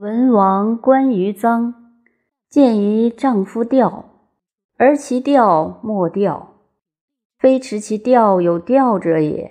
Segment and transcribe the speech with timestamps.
[0.00, 1.74] 文王观于臧，
[2.48, 4.04] 见于丈夫钓，
[4.76, 6.54] 而其钓莫钓，
[7.36, 9.50] 非持其钓有钓者也，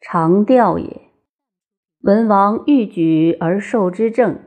[0.00, 1.02] 常钓也。
[2.00, 4.40] 文王欲举而受之政，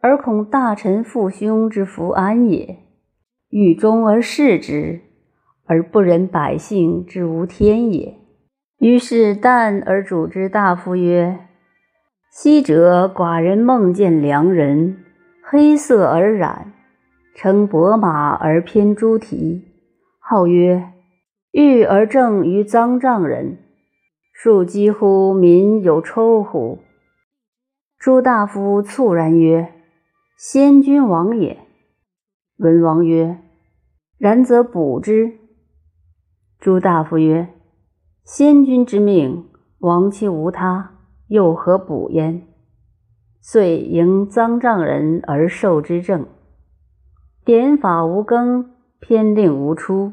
[0.00, 2.78] 而恐大臣父兄之福安也；
[3.50, 5.02] 欲忠而事之，
[5.66, 8.16] 而不忍百姓之无天也。
[8.78, 11.51] 于是旦而主之大夫曰。
[12.34, 15.04] 昔者寡人梦见良人，
[15.42, 16.72] 黑色而染，
[17.34, 19.62] 乘伯马而偏猪蹄，
[20.18, 20.94] 号曰
[21.50, 23.58] 欲而正于臧丈人。
[24.32, 26.78] 庶几乎民有抽乎？
[27.98, 29.70] 朱大夫猝然曰
[30.38, 31.58] ：“先君王也。”
[32.56, 33.42] 文王曰
[34.16, 35.34] ：“然则补之。”
[36.58, 37.48] 朱大夫曰
[38.24, 40.91] ：“先君之命，亡其无他。”
[41.32, 42.42] 又何补焉？
[43.40, 46.26] 遂迎臧丈人而受之政。
[47.42, 48.70] 典法无更，
[49.00, 50.12] 偏令无出。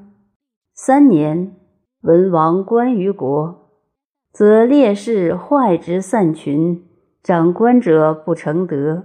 [0.73, 1.57] 三年，
[2.03, 3.69] 文王观于国，
[4.31, 6.85] 则烈士坏之散群，
[7.22, 9.03] 长官者不成德，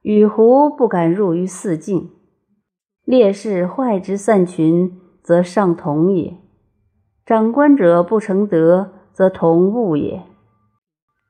[0.00, 2.12] 与狐不敢入于四境。
[3.04, 6.38] 烈士坏之散群，则上同也；
[7.26, 10.22] 长官者不成德，则同物也。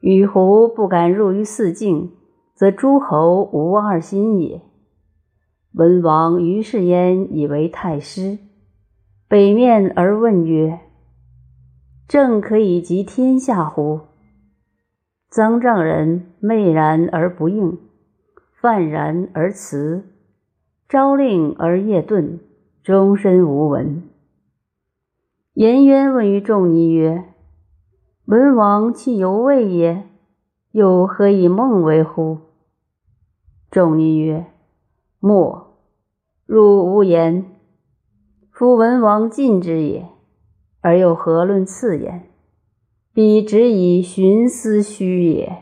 [0.03, 2.11] 与狐不敢入于四境，
[2.55, 4.61] 则诸侯无二心也。
[5.75, 8.39] 文王于是焉以为太师，
[9.29, 10.81] 北面而问曰
[12.09, 14.01] ：“政可以及天下乎？”
[15.31, 17.79] 臧丈人昧然而不应，
[18.61, 20.05] 泛然而辞，
[20.89, 22.41] 朝令而夜遁，
[22.83, 24.03] 终身无闻。
[25.55, 27.32] 颜渊问于仲尼曰：
[28.27, 30.07] 文王其犹未也，
[30.71, 32.39] 又何以梦为乎？
[33.69, 34.47] 仲尼曰
[35.19, 35.77] ：“莫，
[36.47, 37.45] 汝无言。
[38.53, 40.09] 夫文王近之也，
[40.81, 42.29] 而又何论次焉？
[43.13, 45.62] 彼只以寻思虚也。”